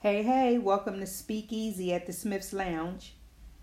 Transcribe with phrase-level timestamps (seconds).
[0.00, 3.16] Hey, hey, welcome to Speakeasy at the Smiths Lounge.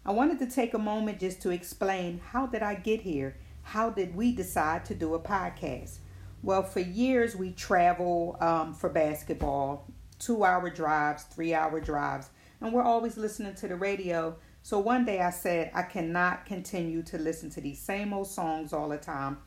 [0.06, 3.38] I wanted to take a moment just to explain how did I get here?
[3.62, 6.00] How did we decide to do a podcast?
[6.44, 9.88] Well, for years we travel um, for basketball,
[10.20, 12.30] two hour drives, three hour drives,
[12.60, 14.36] and we're always listening to the radio.
[14.62, 18.74] So one day I said, I cannot continue to listen to these same old songs
[18.74, 19.38] all the time.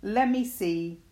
[0.00, 1.02] Let me see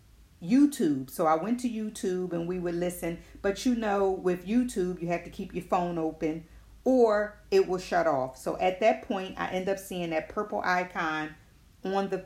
[0.43, 1.09] YouTube.
[1.09, 3.19] So I went to YouTube and we would listen.
[3.41, 6.45] But you know, with YouTube, you have to keep your phone open
[6.83, 8.37] or it will shut off.
[8.37, 11.35] So at that point, I end up seeing that purple icon
[11.83, 12.25] on the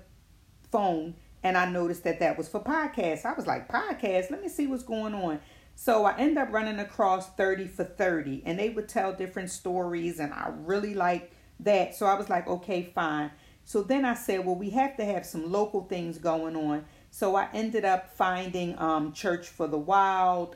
[0.72, 3.26] phone and I noticed that that was for podcasts.
[3.26, 5.40] I was like, podcast, let me see what's going on.
[5.76, 10.20] So I end up running across 30 for 30 and they would tell different stories
[10.20, 11.96] and I really like that.
[11.96, 13.32] So I was like, okay, fine.
[13.64, 16.86] So then I said, well, we have to have some local things going on.
[17.12, 20.56] So I ended up finding um, Church for the Wild.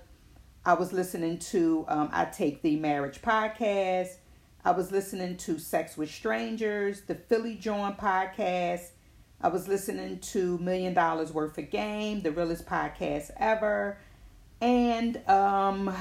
[0.66, 4.16] I was listening to um, I Take the Marriage podcast.
[4.64, 8.92] I was listening to Sex with Strangers, the Philly Joint podcast.
[9.42, 13.98] I was listening to Million Dollaz Worth of Game, the realest podcast ever.
[14.62, 15.94] And um,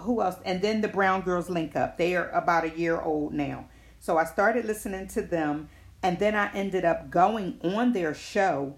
[0.00, 0.36] who else?
[0.44, 1.98] And then the Brown Girls Link Up.
[1.98, 3.68] They are about a year old now.
[4.00, 5.68] So I started listening to them.
[6.02, 8.76] And then I ended up going on their show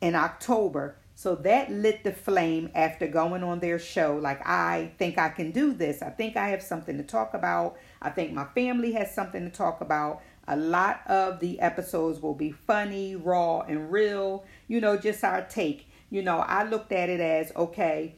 [0.00, 0.96] in October.
[1.16, 4.16] So that lit the flame after going on their show.
[4.16, 6.02] Like, I think I can do this.
[6.02, 7.76] I think I have something to talk about.
[8.02, 10.22] I think my family has something to talk about.
[10.48, 14.44] A lot of the episodes will be funny, raw, and real.
[14.66, 15.88] You know, just our take.
[16.10, 18.16] You know, I looked at it as okay,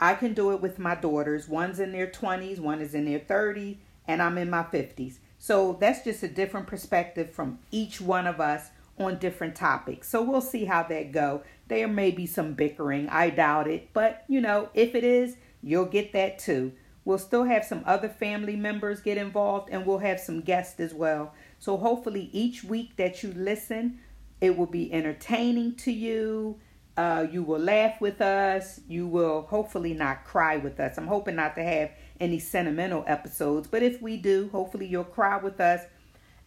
[0.00, 1.48] I can do it with my daughters.
[1.48, 3.76] One's in their 20s, one is in their 30s,
[4.06, 5.18] and I'm in my 50s.
[5.38, 10.08] So that's just a different perspective from each one of us on different topics.
[10.08, 11.42] So we'll see how that go.
[11.68, 13.08] There may be some bickering.
[13.08, 16.72] I doubt it, but you know, if it is, you'll get that too.
[17.04, 20.92] We'll still have some other family members get involved and we'll have some guests as
[20.92, 21.32] well.
[21.58, 24.00] So hopefully each week that you listen,
[24.40, 26.60] it will be entertaining to you.
[26.98, 28.80] Uh, you will laugh with us.
[28.88, 30.98] You will hopefully not cry with us.
[30.98, 35.38] I'm hoping not to have any sentimental episodes, but if we do, hopefully you'll cry
[35.38, 35.82] with us.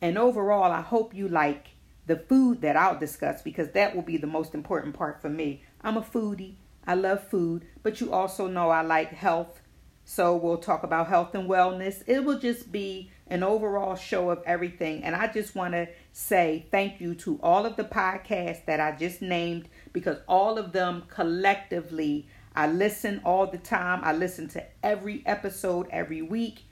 [0.01, 1.69] And overall, I hope you like
[2.07, 5.63] the food that I'll discuss because that will be the most important part for me.
[5.81, 6.55] I'm a foodie.
[6.85, 9.61] I love food, but you also know I like health.
[10.03, 12.03] So we'll talk about health and wellness.
[12.07, 15.03] It will just be an overall show of everything.
[15.03, 18.91] And I just want to say thank you to all of the podcasts that I
[18.97, 24.01] just named because all of them collectively, I listen all the time.
[24.03, 26.63] I listen to every episode every week.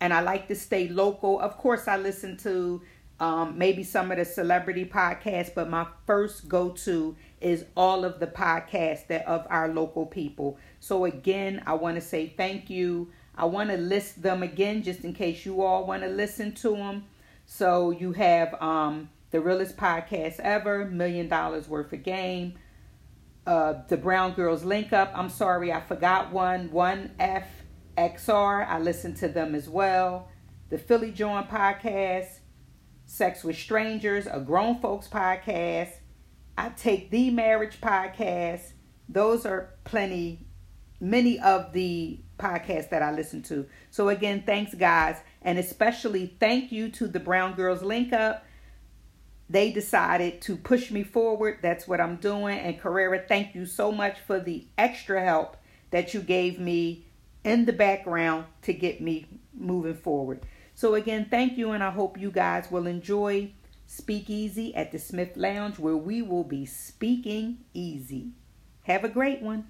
[0.00, 1.40] And I like to stay local.
[1.40, 2.82] Of course, I listen to
[3.20, 8.18] um, maybe some of the celebrity podcasts, but my first go to is all of
[8.18, 10.58] the podcasts that of our local people.
[10.80, 13.10] So again, I want to say thank you.
[13.36, 16.76] I want to list them again just in case you all want to listen to
[16.76, 17.04] them.
[17.46, 22.54] So you have um, the realest podcast ever, million dollaz worth of game.
[23.46, 25.12] Uh, the Brown Girls Link Up.
[25.14, 26.70] I'm sorry, I forgot one.
[26.72, 27.46] One F
[27.98, 28.66] XR.
[28.66, 30.28] I listened to them as well.
[30.70, 32.38] The Philly Joint podcast
[33.06, 35.90] Sex with Strangers, a grown folks podcast.
[36.56, 38.72] I take the marriage podcast.
[39.08, 40.46] Those are plenty,
[41.00, 43.66] many of the podcasts that I listen to.
[43.90, 48.44] So again, thanks guys, and especially thank you to the Brown Girls Link Up.
[49.50, 51.58] They decided to push me forward.
[51.60, 52.58] That's what I'm doing.
[52.58, 55.58] And Carrera, thank you so much for the extra help
[55.90, 57.04] that you gave me
[57.44, 60.40] in the background to get me moving forward.
[60.74, 63.52] So, again, thank you, and I hope you guys will enjoy
[63.86, 68.32] Speakeasy at the Smith Lounge where we will be speaking easy.
[68.84, 69.68] Have a great one.